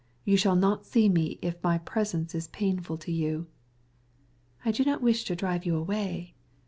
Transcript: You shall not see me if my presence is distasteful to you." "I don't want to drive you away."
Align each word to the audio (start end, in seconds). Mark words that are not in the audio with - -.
You 0.25 0.35
shall 0.35 0.55
not 0.55 0.83
see 0.87 1.07
me 1.09 1.37
if 1.43 1.61
my 1.63 1.77
presence 1.77 2.33
is 2.33 2.47
distasteful 2.47 2.97
to 2.97 3.11
you." 3.11 3.45
"I 4.65 4.71
don't 4.71 4.99
want 5.03 5.15
to 5.17 5.35
drive 5.35 5.63
you 5.63 5.75
away." 5.77 6.33